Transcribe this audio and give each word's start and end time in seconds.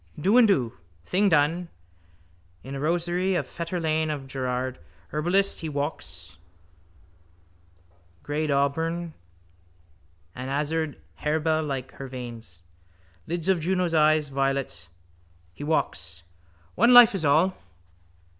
Do 0.19 0.35
and 0.37 0.47
do. 0.47 0.79
Thing 1.05 1.29
done. 1.29 1.69
In 2.63 2.73
a 2.73 2.79
rosery 2.79 3.35
of 3.35 3.45
Fetter 3.45 3.79
lane 3.79 4.09
of 4.09 4.25
Gerard, 4.25 4.79
herbalist, 5.09 5.59
he 5.59 5.69
walks, 5.69 6.39
greyedauburn. 8.23 9.13
An 10.33 10.49
azured 10.49 10.99
harebell 11.19 11.61
like 11.61 11.91
her 11.91 12.07
veins. 12.07 12.63
Lids 13.27 13.47
of 13.47 13.59
Juno's 13.59 13.93
eyes, 13.93 14.29
violets. 14.29 14.89
He 15.53 15.63
walks. 15.63 16.23
One 16.73 16.95
life 16.95 17.13
is 17.13 17.23
all. 17.23 17.55